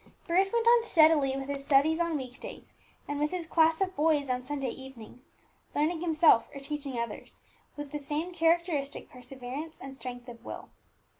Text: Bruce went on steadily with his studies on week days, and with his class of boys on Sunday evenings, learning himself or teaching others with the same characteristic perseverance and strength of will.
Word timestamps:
Bruce 0.25 0.51
went 0.51 0.65
on 0.65 0.83
steadily 0.83 1.37
with 1.37 1.47
his 1.47 1.63
studies 1.63 1.99
on 1.99 2.17
week 2.17 2.39
days, 2.39 2.73
and 3.07 3.19
with 3.19 3.29
his 3.29 3.45
class 3.45 3.81
of 3.81 3.95
boys 3.95 4.31
on 4.31 4.43
Sunday 4.43 4.69
evenings, 4.71 5.35
learning 5.75 6.01
himself 6.01 6.49
or 6.55 6.59
teaching 6.59 6.97
others 6.97 7.43
with 7.77 7.91
the 7.91 7.99
same 7.99 8.31
characteristic 8.33 9.11
perseverance 9.11 9.77
and 9.79 9.99
strength 9.99 10.27
of 10.27 10.43
will. 10.43 10.69